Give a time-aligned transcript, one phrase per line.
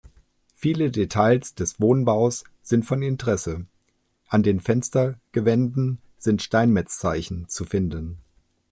[0.55, 3.67] Viele Details des Wohnbaus sind von Interesse:
[4.29, 8.17] An den Fenstergewänden sind Steinmetzzeichen zu finden.